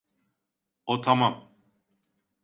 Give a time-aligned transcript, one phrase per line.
[0.85, 1.35] O tamam.